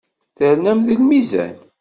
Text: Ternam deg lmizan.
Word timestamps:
Ternam 0.37 0.79
deg 0.87 0.97
lmizan. 1.01 1.55